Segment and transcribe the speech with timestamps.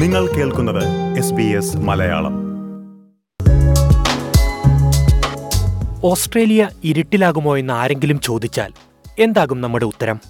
[0.00, 2.34] നിങ്ങൾ കേൾക്കുന്നത് S B S Malayalam.
[6.04, 8.72] Australia ഇരുട്ടിലാകുമോ എന്ന് ആരെങ്കിലും ചോദിച്ചാൽ
[9.18, 10.20] എന്താകും നമ്മുടെ ഉത്തരം?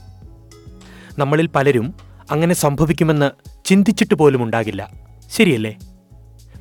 [1.18, 1.94] നമ്മളിൽ പലരും
[2.30, 3.30] അങ്ങനെ സംഭവിക്കുമെന്ന്
[3.64, 4.90] ചിന്തിച്ചിട്ട് പോലും ഉണ്ടാകില്ല.
[5.36, 5.76] ശരിയല്ലേ?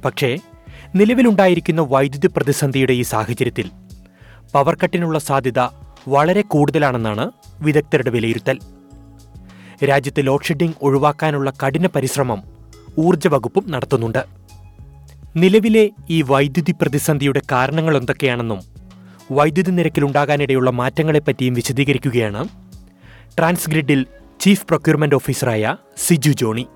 [0.05, 0.37] പക്ഷേ
[0.95, 3.71] നിലവിലുണ്ടായിരിക്കുന്ന വൈദ്യുതി പ്രതിസന്ധിയുടെ ഈ സാഹചര്യത്തിൽ
[4.53, 5.59] പവർ കട്ടിനുള്ള സാധ്യത
[6.07, 8.59] വളരെ കൂടുതലാണെന്നാണ് വിദഗ്ധരുടെ വിലയിരുത്തൽ.
[9.85, 12.58] രാജ്യത്ത് ലോഡ് ഷെഡിംഗ് ഒഴിവാക്കാനുള്ള കഠിന പരിശ്രമം
[12.97, 14.25] ഊർജ വകുപ്പും നടത്തുന്നുണ്ട്.
[15.35, 18.59] നിലവിലെ ഈ വൈദ്യുതി പ്രതിസന്ധിയുടെ കാരണങ്ങൾ എന്തൊക്കെയാണെന്നും
[19.31, 22.47] വൈദ്യുതി നിരക്കിലുണ്ടാകാനിടയുള്ള മാറ്റങ്ങളെപ്പറ്റിയും വിശദീകരിക്കുകയാണ്
[23.37, 24.05] ട്രാൻസ്ഗ്രിഡിൽ
[24.39, 26.67] ചീഫ് പ്രൊക്യൂർമെന്റ് ഓഫീസറായ സിജു ജോണി.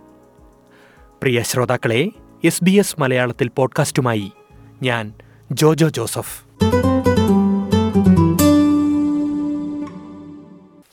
[1.22, 2.10] പ്രിയ ശ്രോതാക്കളെ
[2.44, 4.32] എസ് ബി എസ് മലയാളത്തിൽ പോഡ്കാസ്റ്റുമായി
[4.84, 5.14] ഞാൻ
[5.52, 6.44] ജോജോ ജോസഫ്.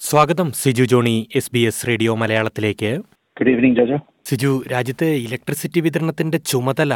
[0.00, 2.96] സ്വാഗതം Siju Johnny S B S radio മലയാളത്തിലേക്ക്.
[3.38, 3.98] Good evening Jojo.
[4.30, 6.94] സിജു രാജ്യത്തെ ഇലക്ട്രിസിറ്റി വിതരണത്തിന്റെ ചുമതല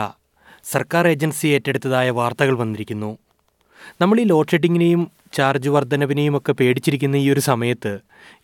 [0.73, 3.09] സർക്കാർ ഏജൻസി ഏറ്റെടുത്തതായ വാർത്തകൾ വന്നിരിക്കുന്നു.
[4.03, 5.03] നമ്മൾ ഈ ലോഡ് ഷെഡിങ്ങിനെയും
[5.37, 7.93] ചാർജ് വർധനവിനെയും ഒക്കെ പേടിച്ചിരിക്കുന്ന ഈ ഒരു സമയത്ത്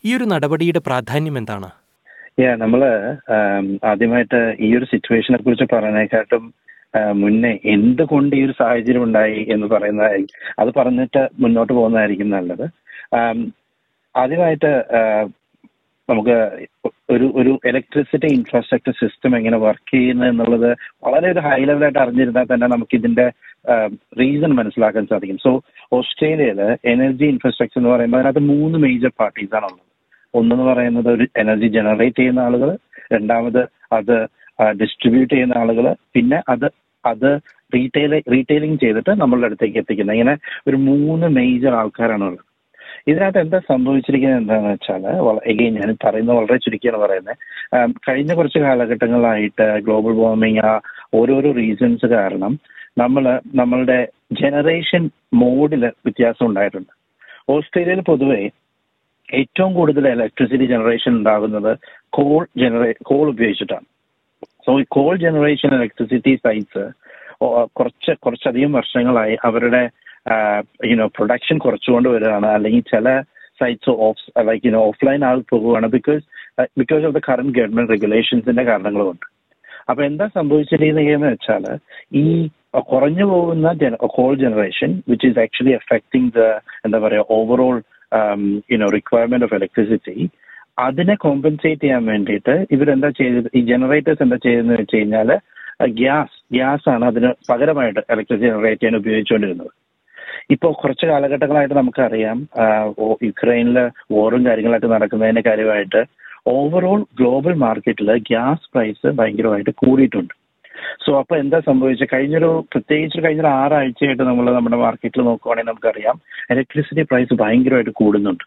[0.09, 1.69] ഈ ഒരു നടപടിയുടെ പ്രാധാന്യം എന്താണ്?
[2.45, 2.83] യാ നമ്മൾ
[3.93, 6.45] ആദ്യമായിട്ട് ഈ ഒരു സിറ്റുവേഷനെ കുറിച്ച് പറയുന്നതിനെക്കാട്ടും
[7.23, 10.05] മുന്നേ എന്തുകൊണ്ട് ഈ ഒരു സാഹചര്യം ഉണ്ടായി എന്ന് പറയുന്ന
[10.63, 12.67] അത് പറഞ്ഞിട്ട് മുന്നോട്ട് പോകുന്നതായിരിക്കും നല്ലത്.
[14.15, 14.73] ആദ്യമായിട്ട്
[16.11, 16.37] നമുക്ക്
[17.15, 20.71] ഒരു ഒരു ഇലക്ട്രിസിറ്റി ഇൻഫ്രാസ്ട്രക്ചർ സിസ്റ്റം എങ്ങനെ വർക്ക് ചെയ്യുന്നത് എന്നുള്ളത്
[21.07, 23.27] വളരെ ഒരു ഹൈ ലെവലായിട്ട് അറിഞ്ഞിരുന്നാൽ തന്നെ നമുക്ക് ഇതിന്റെ
[24.21, 25.39] റീസൺ മനസ്സിലാക്കാൻ സാധിക്കും.
[25.47, 25.51] സോ
[25.99, 26.61] ഓസ്ട്രേലിയയിൽ
[26.95, 29.87] എനർജി ഇൻഫ്രാസ്ട്രക്ചർ എന്ന് പറയുമ്പോൾ അതിനകത്ത് മൂന്ന് മേജർ പാർട്ടീസ് ആണുള്ളത്
[30.35, 32.71] ഒന്നെന്ന് പറയുന്നത് ഒരു എനർജി ജനറേറ്റ് ചെയ്യുന്ന ആളുകൾ
[33.13, 33.63] രണ്ടാമത്
[33.99, 34.17] അത്
[34.83, 36.69] ഡിസ്ട്രിബ്യൂട്ട് ചെയ്യുന്ന ആളുകൾ പിന്നെ അത്
[37.05, 37.31] അത്
[37.73, 40.17] റീറ്റെയിൽ റീറ്റെയിലിംഗ് ചെയ്തിട്ട് നമ്മളുടെ അടുത്തേക്ക് എത്തിക്കുന്നത്.
[40.17, 40.35] ഇങ്ങനെ
[40.69, 42.45] ഒരു മൂന്ന് മേജർ ആൾക്കാരാണ് ഉള്ളത്.
[43.09, 45.05] ഇതിനകത്ത് എന്താ സംഭവിച്ചിരിക്കുന്നത് എന്താണെന്ന് വെച്ചാൽ
[45.53, 47.37] എഗെയിൻ ഞാൻ പറയുന്നത് വളരെ ചുരുക്കിയാണ് പറയുന്നത്
[48.09, 50.73] കഴിഞ്ഞ കുറച്ച് കാലഘട്ടങ്ങളായിട്ട് ഗ്ലോബൽ വാർമിംഗ് ആ
[51.21, 52.55] ഓരോരോ റീസൺസ് കാരണം
[52.99, 53.25] നമ്മൾ
[53.61, 53.99] നമ്മളുടെ
[54.41, 55.03] ജനറേഷൻ
[55.43, 56.93] മോഡിൽ വ്യത്യാസം ഉണ്ടായിട്ടുണ്ട്.
[57.49, 58.41] ഓസ്ട്രേലിയയിൽ പൊതുവെ
[59.29, 61.73] ഏറ്റവും കൂടുതൽ ഇലക്ട്രിസിറ്റി ജനറേഷൻ ഉണ്ടാകുന്നത്
[62.17, 63.87] കോൾ ജനറേ കോൾ ഉപയോഗിച്ചിട്ടാണ്.
[64.67, 66.85] സോ ഈ കോൾ ജനറേഷൻ ഇലക്ട്രിസിറ്റി സൈറ്റ്സ്
[67.79, 69.83] കുറച്ച് കുറച്ചധികം വർഷങ്ങളായി അവരുടെ
[70.93, 72.49] യുനോ പ്രൊഡക്ഷൻ കുറച്ചുകൊണ്ട് വരികയാണ്.
[72.57, 73.09] അല്ലെങ്കിൽ ചില
[73.61, 76.25] sites off like you know offline ആയി പോകുകയാണ് because
[76.81, 79.27] because of the current government റെഗുലേഷൻസിന്റെ കാരണങ്ങൾ കൊണ്ട്
[79.91, 81.65] അപ്പൊ എന്താ സംഭവിച്ചിരിക്കുന്നത് വെച്ചാൽ
[82.23, 82.25] ഈ
[82.91, 83.73] കുറഞ്ഞു പോകുന്ന
[84.17, 86.43] coal generation which is actually affecting the
[86.87, 87.77] എന്താ പറയുക overall
[88.75, 90.17] you know requirement of electricity
[90.87, 93.49] അതിനെ കോമ്പൻസേറ്റ് ചെയ്യാൻ വേണ്ടിയിട്ട് ഇവരെന്താ ചെയ്തത്?
[93.59, 95.31] ഈ ജനറേറ്റേഴ്സ് എന്താ ചെയ്തതെന്ന് വെച്ച് കഴിഞ്ഞാൽ
[96.01, 99.73] ഗ്യാസ് ഗ്യാസ് ആണ് അതിന് പകരമായിട്ട് ഇലക്ട്രിസിറ്റി ജനറേറ്റ് ചെയ്യാൻ ഉപയോഗിച്ചുകൊണ്ടിരുന്നത്.
[100.55, 102.39] ഇപ്പോൾ കുറച്ച് കാലഘട്ടങ്ങളായിട്ട് നമുക്കറിയാം
[103.29, 103.79] യുക്രൈനിൽ
[104.17, 106.03] വോറും കാര്യങ്ങളൊക്കെ നടക്കുന്നതിന്റെ കാര്യമായിട്ട്
[106.57, 110.35] ഓവറോൾ ഗ്ലോബൽ മാർക്കറ്റിൽ ഗ്യാസ് പ്രൈസ് ഭയങ്കരമായിട്ട് കൂടിയിട്ടുണ്ട്.
[111.05, 116.17] സോ അപ്പൊ എന്താ സംഭവിച്ചത് കഴിഞ്ഞൊരു പ്രത്യേകിച്ച് കഴിഞ്ഞൊരു ആറാഴ്ചയായിട്ട് നമ്മൾ നമ്മുടെ മാർക്കറ്റിൽ നോക്കുവാണെങ്കിൽ നമുക്കറിയാം
[116.55, 118.45] ഇലക്ട്രിസിറ്റി പ്രൈസ് ഭയങ്കരമായിട്ട് കൂടുന്നുണ്ട്.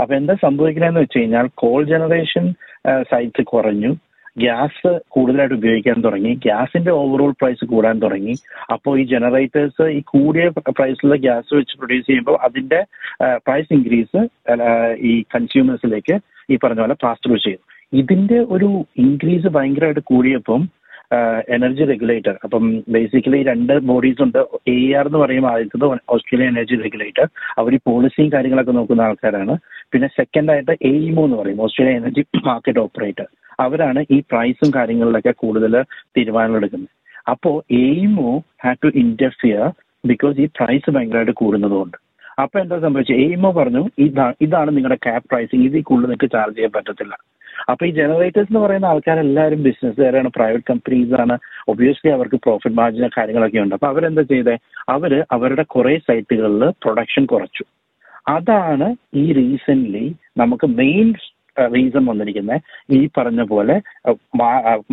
[0.00, 2.46] അപ്പൊ എന്താ സംഭവിക്കുന്നതെന്ന് വെച്ച് കഴിഞ്ഞാൽ കോൾ ജനറേഷൻ
[3.10, 3.92] സൈറ്റ് കുറഞ്ഞു.
[4.36, 6.32] ഗ്യാസ് കൂടുതലായിട്ട് ഉപയോഗിക്കാൻ തുടങ്ങി.
[6.44, 8.34] ഗ്യാസിന്റെ ഓവറോൾ പ്രൈസ് കൂടാൻ തുടങ്ങി.
[8.74, 10.44] അപ്പോൾ ഈ ജനറേറ്റേഴ്സ് ഈ കൂടിയ
[10.78, 12.80] പ്രൈസിലുള്ള ഗ്യാസ് വെച്ച് പ്രൊഡ്യൂസ് ചെയ്യുമ്പോൾ അതിന്റെ
[13.46, 14.20] പ്രൈസ് ഇൻക്രീസ്
[15.10, 16.16] ഈ കൺസ്യൂമേഴ്സിലേക്ക്
[16.52, 17.62] ഈ പറഞ്ഞ പോലെ പാസ് ത്രൂ ചെയ്തു.
[18.02, 18.70] ഇതിന്റെ ഒരു
[19.06, 20.62] ഇൻക്രീസ് ഭയങ്കരമായിട്ട് കൂടിയപ്പം
[21.54, 22.64] എനർജി റെഗുലേറ്റർ അപ്പം
[22.94, 24.38] ബേസിക്കലി രണ്ട് ബോഡീസ് ഉണ്ട്.
[24.74, 27.26] എ ആർ എന്ന് പറയുമ്പോൾ ആദ്യത്തത് ഓസ്ട്രേലിയൻ എനർജി റെഗുലേറ്റർ
[27.60, 29.56] അവർ ഈ പോളിസിയും കാര്യങ്ങളൊക്കെ നോക്കുന്ന ആൾക്കാരാണ്.
[29.92, 33.28] പിന്നെ സെക്കൻഡ് ആയിട്ട് ഇമോ എന്ന് പറയും ഓസ്ട്രേലിയൻ എനർജി മാർക്കറ്റ് ഓപ്പറേറ്റർ
[33.60, 36.88] അവരാണ് ഈ പ്രൈസും കാര്യങ്ങളിലൊക്കെ കൂടുതൽ തീരുമാനങ്ങൾ എടുക്കുന്നത്
[37.28, 39.72] അപ്പോൾ AEMO had to interfere
[40.06, 41.96] because ഈ പ്രൈസ് ഭയങ്കരമായിട്ട് കൂടുന്നതുകൊണ്ട്.
[42.42, 43.16] അപ്പൊ എന്താ സംഭവിച്ചത്?
[43.16, 47.16] എയിമോ പറഞ്ഞു ഇതാണ് ഇതാണ് നിങ്ങളുടെ ക്യാപ് പ്രൈസിങ് ഇതിൽ കൂടുതൽ നിങ്ങൾക്ക് ചാർജ് ചെയ്യാൻ പറ്റത്തില്ല.
[47.70, 51.38] അപ്പൊ ഈ ജനറേറ്റേഴ്സ് എന്ന് പറയുന്ന ആൾക്കാരെല്ലാവരും ബിസിനസ്സുകാരാണ് പ്രൈവറ്റ് കമ്പനീസ് ആണ്
[51.68, 53.74] ഒബിയസ്ലി അവർക്ക് പ്രോഫിറ്റ് മാർജിൻ കാര്യങ്ങളൊക്കെ ഉണ്ട്.
[53.74, 54.58] അപ്പൊ അവരെന്താ ചെയ്തേ?
[54.88, 57.64] അവർ അവരുടെ കുറെ സൈറ്റുകളിൽ പ്രൊഡക്ഷൻ കുറച്ചു.
[58.28, 61.14] അതാണ് ഈ റീസെന്റ് നമുക്ക് മെയിൻ
[61.74, 62.60] റീസൺ വന്നിരിക്കുന്നത്
[62.98, 63.76] ഈ പറഞ്ഞ പോലെ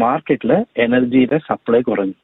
[0.03, 0.51] മാർക്കറ്റിൽ
[0.85, 2.17] എനർജിയുടെ സപ്ലൈ കുറഞ്ഞു.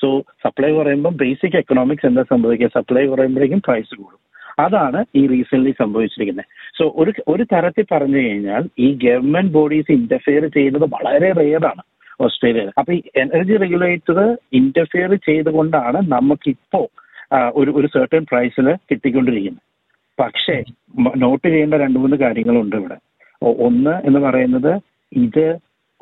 [0.00, 0.08] സോ
[0.44, 2.70] സപ്ലൈ കുറയുമ്പോൾ ബേസിക് എക്കണോമിക്സ് എന്താ സംഭവിക്കുക?
[2.78, 4.20] സപ്ലൈ കുറയുമ്പോഴേക്കും പ്രൈസ് കൂടും.
[4.64, 10.86] അതാണ് ഈ റീസെന്റ് സംഭവിച്ചിരിക്കുന്നത് സോ ഒരു ഒരു തരത്തിൽ പറഞ്ഞു കഴിഞ്ഞാൽ ഈ ഗവൺമെന്റ് ബോഡീസ് ഇന്റർഫിയർ ചെയ്യുന്നത്
[10.96, 11.82] വളരെ റെയറാണ്
[12.24, 12.70] ഓസ്ട്രേലിയയിൽ.
[12.80, 14.18] അപ്പൊ ഈ എനർജി റെഗുലേറ്റർ
[14.60, 19.64] ഇന്റർഫിയർ ചെയ്തുകൊണ്ടാണ് നമുക്കിപ്പോ ഇപ്പോ ഒരു ഒരു സർട്ടൺ പ്രൈസിൽ കിട്ടിക്കൊണ്ടിരിക്കുന്നത്
[20.18, 20.56] പക്ഷേ
[21.22, 22.96] നോട്ട് ചെയ്യേണ്ട രണ്ട് മൂന്ന് കാര്യങ്ങളുണ്ട് ഇവിടെ.
[23.42, 24.72] ഒന്ന് എന്ന് പറയുന്നത്
[25.12, 25.46] ഇത്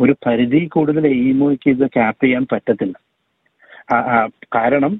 [0.00, 2.94] ഒരു പരിധി കൂടുതൽ എയിമോയ്ക്ക് ഇത് ക്യാപ് ചെയ്യാൻ പറ്റത്തില്ല.
[4.56, 4.93] കാരണം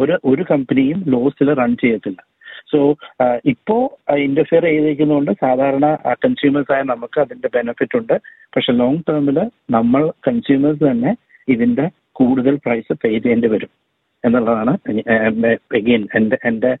[0.00, 2.20] ഒരു ഒരു കമ്പനിയും ലോസിൽ റൺ ചെയ്യത്തില്ല.
[2.72, 2.78] സോ
[3.52, 3.76] ഇപ്പോ
[4.26, 5.86] ഇന്റർഫിയർ ചെയ്തിരിക്കുന്നതുകൊണ്ട് സാധാരണ
[6.24, 8.16] കൺസ്യൂമേഴ്സ് ആയ നമുക്ക് അതിന്റെ ബെനിഫിറ്റ് ഉണ്ട്.
[8.54, 9.38] പക്ഷെ ലോങ് ടേമിൽ
[9.76, 11.12] നമ്മൾ കൺസ്യൂമേഴ്സ് തന്നെ
[11.48, 13.70] ഇതിന്റെ കൂടുതൽ പ്രൈസ് പേ ചെയ്യേണ്ടി വരും.
[14.24, 14.72] എന്നുള്ളതാണ്
[15.76, 16.72] എഗെയിൻ എന്റെ എന്റെ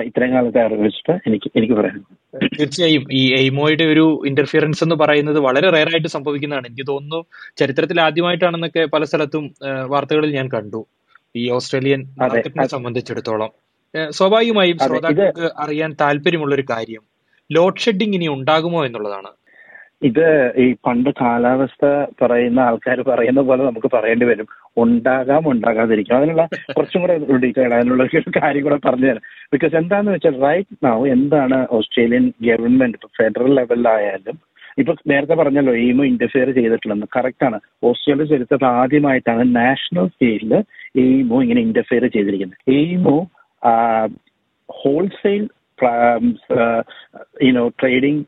[0.00, 2.50] ഇത്രയും കാലത്തെ അറിവ് വെച്ചിട്ട് എനിക്ക് എനിക്ക് പറയാനുള്ളത്.
[2.58, 3.04] തീർച്ചയായും.
[3.12, 6.66] ഈ എയ്മോയുടെ ഒരു ഇന്റർഫിയറൻസ് എന്ന് പറയുന്നത് വളരെ റയർ ആയിട്ട് സംഭവിക്കുന്നതാണ്.
[6.66, 7.24] എനിക്ക് തോന്നുന്നു
[7.56, 9.44] ചരിത്രത്തിൽ ആദ്യമായിട്ടാണെന്നൊക്കെ പല സ്ഥലത്തും
[9.86, 10.86] വാർത്തകളിൽ ഞാൻ കണ്ടു.
[11.36, 13.50] ഈ ഓസ്ട്രേലിയൻ മാർക്കറ്റിനെ സംബന്ധിച്ചിടത്തോളം.
[14.10, 17.02] സ്വാഭാവികമായും ശ്രോതാക്കൾക്ക് അറിയാൻ താല്പര്യമുള്ള ഒരു കാര്യം
[17.52, 19.30] ലോഡ് ഷെഡിങ് ഇനി ഉണ്ടാകുമോ എന്നുള്ളതാണ്.
[20.02, 21.84] ഇത് ഈ പണ്ട് കാലാവസ്ഥ
[22.22, 24.46] പറയുന്ന ആൾക്കാർ പറയുന്ന പോലെ നമുക്ക് പറയേണ്ടി വരും.
[24.76, 26.18] ഉണ്ടാകാം ഉണ്ടാകാതിരിക്കാം.
[26.18, 28.04] അതിനുള്ള കുറച്ചും കൂടെ ഡീറ്റെയിൽ അതിനുള്ള
[28.42, 29.20] കാര്യം കൂടെ പറഞ്ഞു തരാം.
[29.52, 34.38] ബിക്കോസ് എന്താന്ന് വെച്ചാൽ റൈറ്റ് നൗ എന്താണ് ഓസ്ട്രേലിയൻ ഗവൺമെന്റ് ഇപ്പൊ ഫെഡറൽ ലെവലിലായാലും
[34.78, 37.60] ഇപ്പൊ നേരത്തെ പറഞ്ഞല്ലോ എയിമോ ഇന്റർഫിയർ ചെയ്തിട്ടില്ലെന്ന് കറക്റ്റ് ആണ്.
[37.84, 40.54] ഓസ്ട്രേലിയ ചരിത്രത്തിൽ ആദ്യമായിട്ടാണ് നാഷണൽ സ്കെയിലിൽ
[40.96, 42.70] എയിമോ ഇങ്ങനെ ഇന്റർഫിയർ ചെയ്തിരിക്കുന്നത്.
[42.70, 43.16] AEMO
[44.68, 45.48] wholesale
[47.48, 48.22] you know trading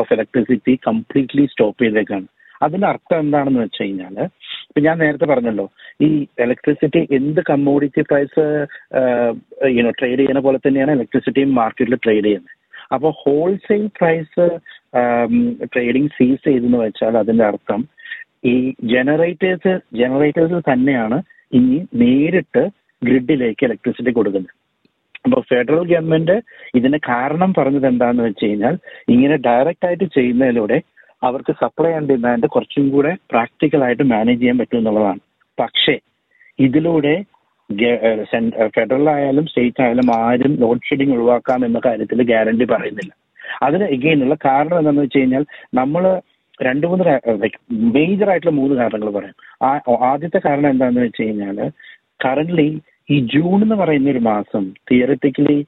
[0.00, 2.26] of electricity completely stop ചെയ്തേക്കാണ്.
[2.64, 4.16] അതിന്റെ അർത്ഥം എന്താണെന്ന് വെച്ച് കഴിഞ്ഞാൽ
[4.68, 5.66] ഇപ്പൊ ഞാൻ നേരത്തെ പറഞ്ഞല്ലോ
[6.06, 6.08] ഈ
[6.44, 8.44] ഇലക്ട്രിസിറ്റി എന്ത് കമ്മോഡിറ്റി പ്രൈസ്
[9.76, 12.54] യുനോ ട്രേഡ് ചെയ്യുന്ന പോലെ തന്നെയാണ് ഇലക്ട്രിസിറ്റിയും മാർക്കറ്റിൽ ട്രേഡ് ചെയ്യുന്നത്.
[12.94, 14.46] അപ്പോൾ ഹോൾസെയിൽ പ്രൈസ്
[15.74, 17.80] ട്രേഡിംഗ് സീസ് ചെയ്തെന്ന് വെച്ചാൽ അതിന്റെ അർത്ഥം
[18.52, 18.54] ഈ
[18.94, 21.18] ജനറേറ്റേഴ്സ് ജനറേറ്റേഴ്സ് തന്നെയാണ്
[21.58, 22.62] ഇനി നേരിട്ട്
[23.02, 24.54] ഗ്രിഡിലേക്ക് ഇലക്ട്രിസിറ്റി കൊടുക്കുന്നത്.
[25.26, 26.36] അപ്പോൾ ഫെഡറൽ ഗവൺമെന്റ്
[26.78, 28.74] ഇതിന് കാരണം പറഞ്ഞത് എന്താന്ന് വെച്ച് കഴിഞ്ഞാൽ
[29.14, 30.78] ഇങ്ങനെ ഡയറക്റ്റ് ആയിട്ട് ചെയ്യുന്നതിലൂടെ
[31.22, 35.20] അവർക്ക് സപ്ലൈ ആൻഡ് ഡിമാൻഡ് കുറച്ചും കൂടെ പ്രാക്ടിക്കൽ ആയിട്ട് മാനേജ് ചെയ്യാൻ പറ്റും എന്നുള്ളതാണ്.
[35.58, 35.96] പക്ഷേ
[36.58, 37.14] ഇതിലൂടെ
[38.74, 43.12] ഫെഡറൽ ആയാലും സ്റ്റേറ്റ് ആയാലും ആരും ലോഡ് ഷെഡിങ് ഒഴിവാക്കാം എന്ന കാര്യത്തിൽ ഗ്യാരണ്ടി പറയുന്നില്ല.
[43.66, 45.44] അതിന് എഗെയിൻ ഉള്ള കാരണം എന്താണെന്ന് വെച്ച് കഴിഞ്ഞാൽ
[45.80, 46.04] നമ്മൾ
[46.60, 47.04] രണ്ട് മൂന്ന്
[47.96, 49.34] മേജർ ആയിട്ടുള്ള മൂന്ന് കാരണങ്ങൾ പറയാം.
[50.10, 51.58] ആദ്യത്തെ കാരണം എന്താണെന്ന് വെച്ച് കഴിഞ്ഞാൽ
[52.24, 52.68] കറന്റ്ലി
[53.10, 55.66] ഈ ജൂൺ എന്ന് പറയുന്ന ഒരു മാസം തിയറിറ്റിക്കലി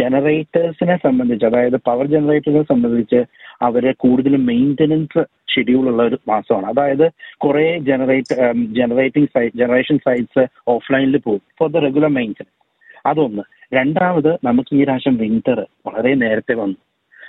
[0.00, 3.24] ജനറേറ്റേഴ്സിനെ സംബന്ധിച്ച് അതായത് പവർ ജനറേറ്റേഴ്സിനെ സംബന്ധിച്ച്
[3.62, 5.24] അവരെ കൂടുതലും മെയിന്റനൻസ്
[5.54, 6.66] ഷെഡ്യൂൾ ഉള്ള ഒരു മാസമാണ്.
[6.66, 8.36] അതായത് കുറെ generate
[8.74, 12.54] generating site generation sites ഓഫ്ലൈനിൽ പോകും ഫോർ ദ റെഗുലർ മെയിന്റനൻസ്.
[13.06, 13.42] അതൊന്ന്.
[13.74, 16.76] രണ്ടാമത് നമുക്ക് ഈ പ്രാവശ്യം വിന്റർ വളരെ നേരത്തെ വന്നു.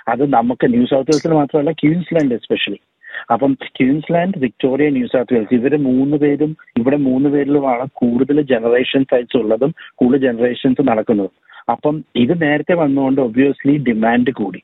[0.08, 2.80] അത് നമുക്ക് ന്യൂ സൗത്ത് വെയിൽസിൽ മാത്രമല്ല ക്യൂൻസ്ലാൻഡ് എസ്പെഷ്യലി.
[3.32, 9.36] അപ്പം Queensland Victoria New South Wales ഇവർ മൂന്ന് പേരും ഇവിടെ മൂന്ന് പേരിലുമാണ് കൂടുതൽ ജനറേഷൻ സൈറ്റ്സ്
[9.36, 11.34] ഉള്ളതും കൂടുതൽ ജനറേഷൻസ് നടക്കുന്നതും.
[11.72, 14.62] അപ്പം ഇത് നേരത്തെ വന്നുകൊണ്ട് ഒബ്വിയസ്ലി ഡിമാൻഡ് കൂടി.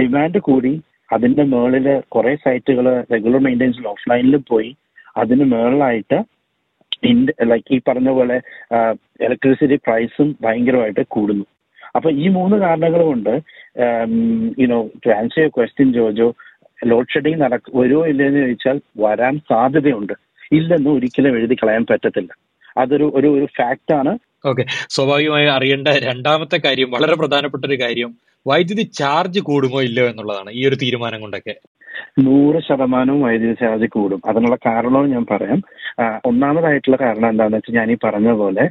[0.00, 0.72] ഡിമാൻഡ് കൂടി
[1.12, 4.70] അതിന്റെ മേളിൽ കുറെ സൈറ്റുകൾ റെഗുലർ മെയിന്റെനൻസിൽ ഓഫ്ലൈനിൽ പോയി.
[5.16, 6.18] അതിന് മേളിലായിട്ട്
[7.50, 8.36] ലൈക്ക് ഈ പറഞ്ഞ പോലെ
[9.26, 11.44] ഇലക്ട്രിസിറ്റി പ്രൈസും ഭയങ്കരമായിട്ട് കൂടുന്നു.
[11.96, 13.34] അപ്പൊ ഈ മൂന്ന് കാരണങ്ങൾ കൊണ്ട്
[14.62, 16.28] you know to answer your question Jojo
[16.86, 20.12] load shedding നടക്ക വരുമോ ഇല്ലെന്ന് ചോദിച്ചാൽ വരാൻ സാധ്യതയുണ്ട്.
[20.52, 22.30] ഇല്ലെന്ന് ഒരിക്കലും എഴുതി കളയാൻ പറ്റത്തില്ല.
[22.76, 24.64] അതൊരു ഒരു ഒരു ഫാക്റ്റാണ് ഓക്കെ
[24.94, 28.10] സ്വാഭാവികമായി അറിയേണ്ട രണ്ടാമത്തെ കാര്യം വളരെ പ്രധാനപ്പെട്ട ഒരു കാര്യം
[28.46, 31.54] വൈദ്യുതി ചാർജ് കൂടുമോ ഇല്ലയോ എന്നുള്ളതാണ് ഈ ഒരു തീരുമാനം കൊണ്ടൊക്കെ.
[32.18, 34.20] നൂറ് ശതമാനവും വൈദ്യുതി ചാർജ് കൂടും.
[34.28, 35.60] അതിനുള്ള കാരണവും ഞാൻ പറയാം.
[36.24, 38.64] ഒന്നാമതായിട്ടുള്ള കാരണം എന്താണെന്ന് വെച്ചാൽ ഞാൻ ഈ പറഞ്ഞ പോലെ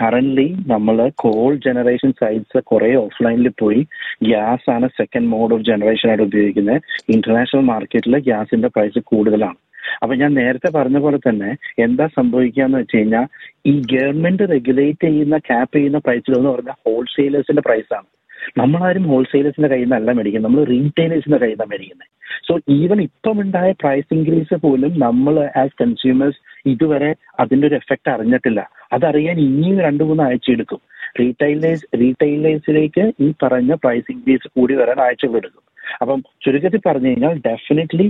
[0.00, 3.82] കറന്റ് നമ്മൾ കോൾ ജനറേഷൻ സൈറ്റ്സ് കുറെ ഓഫ്ലൈനിൽ പോയി
[4.22, 6.80] ഗ്യാസ് ആണ് സെക്കൻഡ് മോഡ് ഓഫ് ജനറേഷൻ ആയിട്ട് ഉപയോഗിക്കുന്നത്
[7.16, 9.58] ഇന്റർനാഷണൽ മാർക്കറ്റിൽ ഗ്യാസിന്റെ പ്രൈസ് കൂടുതലാണ്.
[10.02, 13.26] അപ്പൊ ഞാൻ നേരത്തെ പറഞ്ഞ പോലെ തന്നെ എന്താ സംഭവിക്കുക എന്ന് വെച്ച് കഴിഞ്ഞാൽ
[13.66, 18.08] ഈ ഗവൺമെന്റ് റെഗുലേറ്റ് ചെയ്യുന്ന ക്യാപ്പ് ചെയ്യുന്ന പ്രൈസിൽ എന്ന് പറഞ്ഞാൽ ഹോൾസെയിലേഴ്സിന്റെ പ്രൈസാണ്
[18.56, 22.10] നമ്മളാരും ഹോൾസെയിലേഴ്സിന്റെ കയ്യിൽ നിന്നല്ല മേടിക്കുന്നത് നമ്മൾ റീറ്റെയിലേഴ്സിന്റെ കയ്യിൽ നിന്നാണ് മേടിക്കുന്നത്
[22.48, 28.60] സോ ഈവൻ ഇപ്പം ഉണ്ടായ പ്രൈസ് ഇൻക്രീസ് പോലും നമ്മൾ ആസ് കൺസ്യൂമേഴ്സ് ഇതുവരെ അതിന്റെ ഒരു എഫക്ട് അറിഞ്ഞിട്ടില്ല.
[28.92, 30.80] അതറിയാൻ ഇനിയും രണ്ടു മൂന്ന് ആഴ്ച എടുക്കും.
[31.20, 35.62] റീറ്റെയിലേഴ്സ് റീറ്റെയിലേഴ്സിലേക്ക് ഈ പറഞ്ഞ പ്രൈസ് ഇൻക്രീസ് കൂടി വരാൻ ആഴ്ചകൾ എടുക്കും.
[36.02, 38.06] അപ്പം ചുരുക്കത്തിൽ പറഞ്ഞു കഴിഞ്ഞാൽ ഡെഫിനറ്റ്ലി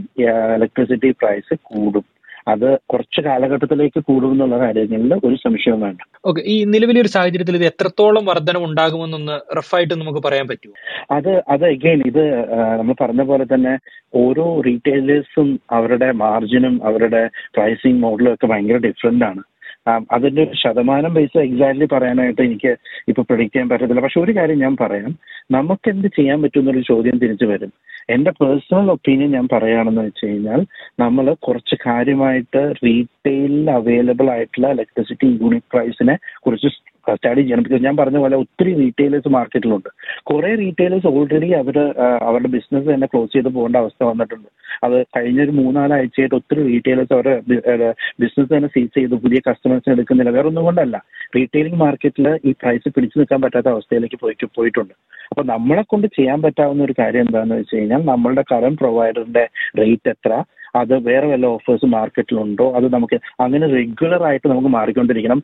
[0.56, 2.06] ഇലക്ട്രിസിറ്റി പ്രൈസ് കൂടും.
[2.52, 6.00] അത് കുറച്ച് കാലഘട്ടത്തിലേക്ക് കൂടും എന്നുള്ള കാര്യങ്ങളിൽ ഒരു സംശയവും വേണ്ട.
[6.28, 10.74] ഓക്കെ ഈ നിലവിലെ ഒരു സാഹചര്യത്തിൽ ഇത് എത്രത്തോളം വർധനം ഉണ്ടാകുമെന്നൊന്ന് റഫായിട്ട് നമുക്ക് പറയാൻ പറ്റുമോ
[11.16, 12.22] അത് അത് എഗെയിൻ ഇത്
[12.78, 13.74] നമ്മൾ പറഞ്ഞ പോലെ തന്നെ
[14.14, 17.22] ഓരോ റീറ്റെയിലേഴ്സും അവരുടെ മാർജിനും അവരുടെ
[17.56, 19.42] പ്രൈസിങ് മോഡലും ഒക്കെ ഭയങ്കര ഡിഫറെന്റ് ആണ്.
[20.12, 22.76] അതിന്റെ ഒരു ശതമാനം പൈസ എക്സാക്ട്ലി പറയാനായിട്ട് എനിക്ക്
[23.08, 24.00] ഇപ്പൊ പ്രഡിക്റ്റ് ചെയ്യാൻ പറ്റത്തില്ല.
[24.00, 25.18] പക്ഷെ ഒരു കാര്യം ഞാൻ പറയാം.
[25.50, 27.72] നമുക്ക് എന്ത് ചെയ്യാൻ പറ്റും എന്നൊരു ചോദ്യം തിരിച്ചു വരും.
[28.10, 30.66] എന്റെ പേഴ്സണൽ ഒപ്പീനിയൻ ഞാൻ പറയുകയാണെന്ന് വെച്ച് കഴിഞ്ഞാൽ
[31.00, 36.16] നമ്മൾ കുറച്ച് കാര്യമായിട്ട് റീറ്റെയിലിൽ അവൈലബിൾ ആയിട്ടുള്ള ഇലക്ട്രിസിറ്റി യൂണിറ്റ് പ്രൈസിനെ
[36.46, 36.68] കുറിച്ച്
[37.14, 39.90] സ്റ്റഡി ചെയ്യണം ബിക്കോസ് ഞാൻ പറഞ്ഞ പോലെ ഒത്തിരി റീറ്റെയിലേഴ്സ് മാർക്കറ്റിലുണ്ട്
[40.30, 41.78] കുറെ റീറ്റെയിലേഴ്സ് ഓൾറെഡി അവർ
[42.28, 44.48] അവരുടെ ബിസിനസ് തന്നെ ക്ലോസ് ചെയ്ത് പോകേണ്ട അവസ്ഥ വന്നിട്ടുണ്ട്.
[44.84, 47.90] അത് കഴിഞ്ഞ ഒരു മൂന്നാലാഴ്ചയായിട്ട് ഒത്തിരി റീറ്റെയിലേഴ്സ് അവരുടെ
[48.22, 49.14] ബിസിനസ് തന്നെ സീസ് ചെയ്ത്.
[49.24, 50.30] പുതിയ കസ്റ്റമേഴ്സിനെ എടുക്കുന്നില്ല.
[50.30, 50.96] വേറെ ഒന്നും കൊണ്ടല്ല.
[51.36, 54.94] റീറ്റെയിലിംഗ് മാർക്കറ്റിൽ ഈ പ്രൈസ് പിടിച്ചു നിൽക്കാൻ പറ്റാത്ത അവസ്ഥയിലേക്ക് പോയിട്ട് പോയിട്ടുണ്ട്.
[55.30, 59.44] അപ്പൊ നമ്മളെ കൊണ്ട് ചെയ്യാൻ പറ്റാവുന്ന ഒരു കാര്യം എന്താണെന്ന് വെച്ച് കഴിഞ്ഞാൽ നമ്മളുടെ കറണ്ട് പ്രൊവൈഡറിന്റെ
[59.80, 60.32] റേറ്റ് എത്ര
[60.74, 65.42] അത് വേറെ വല്ല ഓഫേഴ്സ് മാർക്കറ്റിലുണ്ടോ അത് നമുക്ക് അങ്ങനെ റെഗുലർ ആയിട്ട് നമുക്ക് മാറിക്കൊണ്ടിരിക്കണം.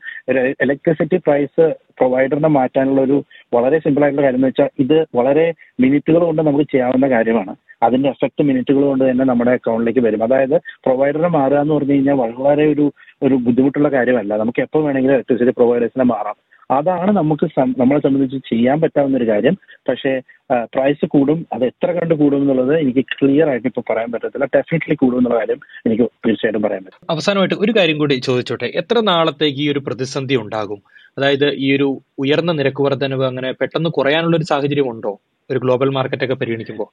[0.61, 6.41] ഇലക്ട്രിസിറ്റി പ്രൈസ് പ്രൊവൈഡറിനെ മാറ്റാനുള്ള ഒരു വളരെ സിമ്പിൾ ആയിട്ടുള്ള കാര്യം എന്ന് വെച്ചാൽ ഇത് വളരെ മിനിറ്റുകൾ കൊണ്ട്
[6.41, 7.55] നമുക്ക് ചെയ്യാവുന്ന കാര്യമാണ്.
[7.83, 10.23] അതിന്റെ എഫക്ട് മിനിറ്റുകൾ കൊണ്ട് തന്നെ നമ്മുടെ അക്കൗണ്ടിലേക്ക് വരും.
[10.23, 12.91] അതായത് പ്രൊവൈഡറെ മാറുക എന്ന് പറഞ്ഞു കഴിഞ്ഞാൽ വളരെ ഒരു
[13.23, 14.37] ഒരു ബുദ്ധിമുട്ടുള്ള കാര്യമല്ല.
[14.37, 16.35] നമുക്ക് എപ്പോൾ വേണമെങ്കിലും ഇലക്ട്രിസിറ്റി പ്രൊവൈഡേഴ്സിനെ മാറാം.
[16.73, 17.45] അതാണ് നമുക്ക്
[17.79, 19.55] നമ്മളെ സംബന്ധിച്ച് ചെയ്യാൻ പറ്റാവുന്ന ഒരു കാര്യം.
[19.89, 21.45] പക്ഷേ പ്രൈസ് കൂടും.
[21.53, 24.45] അത് എത്ര കണ്ട് കൂടും എന്നുള്ളത് എനിക്ക് ക്ലിയർ ആയിട്ട് ഇപ്പോൾ പറയാൻ പറ്റത്തില്ല.
[24.55, 27.07] ഡെഫിനറ്റ്ലി കൂടും എന്നുള്ള കാര്യം എനിക്ക് തീർച്ചയായിട്ടും പറയാൻ പറ്റും.
[27.09, 28.65] അവസാനമായിട്ട് ഒരു കാര്യം കൂടി ചോദിച്ചോട്ടെ.
[28.65, 30.81] എത്ര നാളത്തേക്ക് ഈ ഒരു പ്രതിസന്ധി ഉണ്ടാകും?
[31.17, 31.87] അതായത് ഈ ഒരു
[32.19, 35.19] ഉയർന്ന നിരക്ക് വർധനവ് അങ്ങനെ പെട്ടെന്ന് കുറയാനുള്ള ഒരു സാഹചര്യം ഉണ്ടോ?
[35.49, 36.89] ഒരു ഗ്ലോബൽ മാർക്കറ്റ് ഒക്കെ പരിഗണിക്കുമ്പോൾ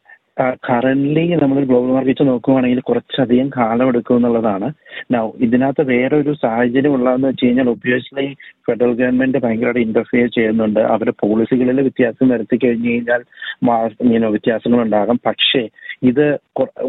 [0.66, 4.68] കറന്റ്ലി നമ്മൾ ഗ്ലോബൽ മാർക്കറ്റ് നോക്കുവാണെങ്കിൽ കുറച്ചധികം കാലം എടുക്കും എന്നുള്ളതാണ്.
[5.46, 8.26] ഇതിനകത്ത് വേറെ ഒരു സാഹചര്യം ഉള്ളതെന്ന് വെച്ച് കഴിഞ്ഞാൽ ഒബ്വിയസ്ലി
[8.66, 10.80] ഫെഡറൽ ഗവൺമെന്റ് ഭയങ്കരമായിട്ട് ഇന്റർഫിയർ ചെയ്യുന്നുണ്ട്.
[10.92, 13.22] അവരുടെ പോളിസികളിൽ വ്യത്യാസം വരുത്തി കഴിഞ്ഞു കഴിഞ്ഞാൽ
[14.06, 15.62] ഇങ്ങനെ വ്യത്യാസങ്ങൾ ഉണ്ടാകും പക്ഷേ
[16.10, 16.24] ഇത്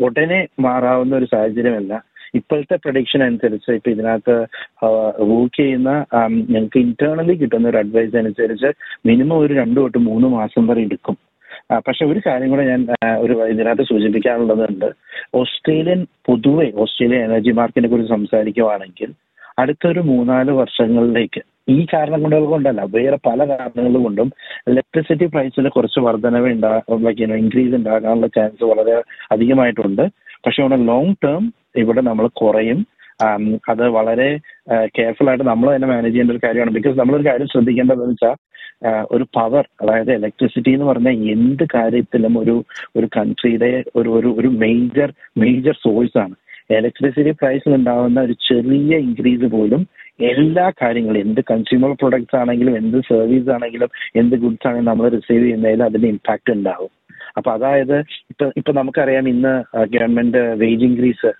[0.07, 1.93] ഉടനെ മാറാവുന്ന ഒരു സാഹചര്യമല്ല.
[2.39, 4.35] ഇപ്പോഴത്തെ പ്രഡിക്ഷൻ അനുസരിച്ച് ഇപ്പൊ ഇതിനകത്ത്
[5.31, 5.91] വർക്ക് ചെയ്യുന്ന
[6.53, 8.69] ഞങ്ങൾക്ക് ഇന്റേണലി കിട്ടുന്ന ഒരു അഡ്വൈസ് അനുസരിച്ച്
[9.09, 11.17] മിനിമം ഒരു രണ്ടു തൊട്ട് മൂന്ന് മാസം വരെ എടുക്കും.
[11.87, 12.81] പക്ഷെ ഒരു കാര്യം കൂടെ ഞാൻ
[13.23, 14.87] ഒരു ഇതിനകത്ത് സൂചിപ്പിക്കാനുള്ളതുണ്ട്.
[15.35, 19.11] ഓസ്ട്രേലിയൻ പൊതുവെ ഓസ്ട്രേലിയൻ എനർജി മാർക്കറ്റിനെ കുറിച്ച് സംസാരിക്കുവാണെങ്കിൽ
[19.59, 24.29] അടുത്തൊരു മൂന്നാൽ വർഷങ്ങളിലേക്ക് ഈ കാരണം കൊണ്ടുകൾ കൊണ്ടല്ല വേറെ പല കാരണങ്ങൾ കൊണ്ടും
[24.67, 27.09] ഇലക്ട്രിസിറ്റി പ്രൈസിൽ കുറച്ച് വർധനവ് ഉണ്ടാകും
[27.41, 28.95] ഇൻക്രീസ് ഉണ്ടാകാനുള്ള ചാൻസ് വളരെ
[29.31, 30.03] അധികമായിട്ടുണ്ട്.
[30.45, 32.79] പക്ഷെ ഇവിടെ ലോങ് ടേം ഇവിടെ നമ്മൾ കുറയും.
[33.69, 34.29] അത് വളരെ
[34.97, 36.71] കെയർഫുൾ ആയിട്ട് നമ്മൾ തന്നെ മാനേജ് ചെയ്യേണ്ട ഒരു കാര്യമാണ്.
[36.77, 38.35] ബിക്കോസ് നമ്മളൊരു കാര്യം ശ്രദ്ധിക്കേണ്ടതെന്ന് വെച്ചാൽ
[39.11, 42.55] ഒരു പവർ അതായത് ഇലക്ട്രിസിറ്റി എന്ന് പറഞ്ഞാൽ എന്ത് കാര്യത്തിലും ഒരു
[42.95, 46.35] ഒരു കൺട്രിയുടെ ഒരു ഒരു ഒരു മേജർ മേജർ സോഴ്സ് ആണ്.
[46.69, 49.81] ഇലക്ട്രിസിറ്റി പ്രൈസിൽ ഉണ്ടാകുന്ന ഒരു ചെറിയ ഇൻക്രീസ് പോലും
[50.19, 55.83] എല്ലാ കാര്യങ്ങളും എന്ത് കൺസ്യൂമർ പ്രൊഡക്ട്സ് ആണെങ്കിലും എന്ത് സർവീസ് ആണെങ്കിലും എന്ത് ഗുഡ്സ് ആണെങ്കിലും നമ്മൾ റിസീവ് ചെയ്യുന്നതിൽ
[55.83, 56.91] അതിന് ഇമ്പാക്ട് ഉണ്ടാവും.
[57.37, 57.97] അപ്പൊ അതായത്
[58.29, 59.53] ഇപ്പൊ ഇപ്പൊ നമുക്കറിയാം ഇന്ന്
[59.85, 61.31] government wage increase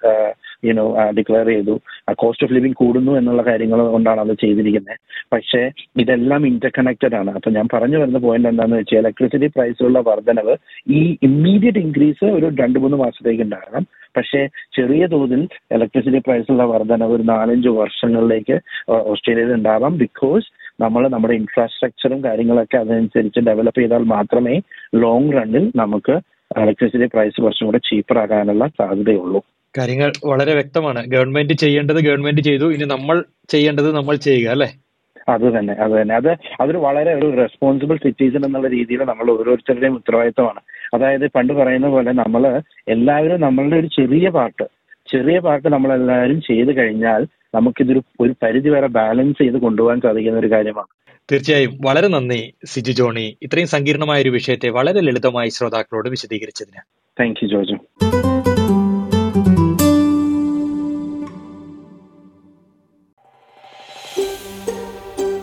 [0.70, 0.86] you know
[1.18, 1.76] declare ചെയ്തു.
[2.22, 4.98] കോസ്റ്റ് ഓഫ് ലിവിംഗ് കൂടുന്നു എന്നുള്ള കാര്യങ്ങൾ കൊണ്ടാണ് അത് ചെയ്തിരിക്കുന്നത്.
[5.34, 5.62] പക്ഷേ
[6.04, 7.32] ഇതെല്ലാം ഇന്റർ കണക്റ്റഡ് ആണ്.
[7.38, 10.56] അപ്പൊ ഞാൻ പറഞ്ഞു വരുന്ന പോയിന്റ് എന്താണെന്ന് വെച്ചാൽ ഇലക്ട്രിസിറ്റി പ്രൈസിലുള്ള വർധനവ്
[11.00, 13.86] ഈ ഇമ്മീഡിയറ്റ് ഇൻക്രീസ് ഒരു രണ്ട് മൂന്ന് മാസത്തേക്ക് ഉണ്ടാകണം.
[14.18, 14.40] പക്ഷേ
[14.76, 15.42] ചെറിയ തോതിൽ
[15.76, 18.56] ഇലക്ട്രിസിറ്റി പ്രൈസിലുള്ള വർധനവ് ഒരു നാലഞ്ച് വർഷങ്ങളിലേക്ക്
[19.12, 19.98] ഓസ്ട്രേലിയയിൽ ഉണ്ടാവാം.
[19.98, 20.48] ബിക്കോസ്
[20.84, 24.56] നമ്മൾ നമ്മുടെ ഇൻഫ്രാസ്ട്രക്ചറും കാര്യങ്ങളൊക്കെ അതനുസരിച്ച് ഡെവലപ്പ് ചെയ്താൽ മാത്രമേ
[25.04, 26.16] ലോങ് റണ്ണിൽ നമുക്ക്
[26.62, 29.42] ഇലക്ട്രിസിറ്റി പ്രൈസ് കുറച്ചും കൂടെ ചീപ്പർ ആകാനുള്ള സാധ്യതയുള്ളൂ.
[29.78, 31.06] കാര്യങ്ങൾ വളരെ വ്യക്തമാണ്.
[31.06, 32.74] ഗവൺമെന്റ് ചെയ്യേണ്ടത് ഗവൺമെന്റ് ചെയ്തു.
[32.74, 34.70] ഇനി നമ്മൾ ചെയ്യേണ്ടത് നമ്മൾ ചെയ്യുക അല്ലെ?
[35.30, 36.16] അത് തന്നെ അത് തന്നെ.
[36.16, 40.60] അത് അതൊരു വളരെ ഒരു റെസ്പോൺസിബിൾ സിറ്റിസൺ എന്നുള്ള രീതിയിൽ നമ്മൾ ഓരോരുത്തരുടെയും ഉത്തരവാദിത്തമാണ്
[40.94, 44.64] അതായത് പണ്ട് പറയുന്ന പോലെ നമ്മൾ എല്ലാവരും നമ്മളുടെ ഒരു ചെറിയ പാർട്ട്
[45.12, 50.88] ചെറിയ പാർട്ട് നമ്മളെല്ലാവരും ചെയ്തു കഴിഞ്ഞാൽ നമുക്കിതൊരു ഒരു പരിധി വരെ ബാലൻസ് ചെയ്ത് കൊണ്ടുപോകാൻ സാധിക്കുന്ന ഒരു കാര്യമാണ്.
[51.32, 51.78] തീർച്ചയായും.
[51.86, 53.38] വളരെ നന്ദി സിജു ജോണി.
[53.42, 56.82] ഇത്രയും സങ്കീർണമായ ഒരു വിഷയത്തെ വളരെ ലളിതമായി ശ്രോതാക്കളോട് വിശദീകരിച്ചതിന്.
[57.20, 57.78] Thank you Joju.